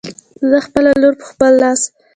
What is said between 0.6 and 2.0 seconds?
خپله لور په خپل لاس